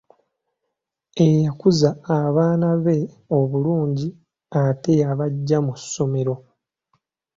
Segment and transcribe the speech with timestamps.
[1.25, 1.89] Eyakuza
[2.19, 2.97] abaana be
[3.37, 4.07] obulungi
[4.63, 6.35] ate yabaggya mu ssomero.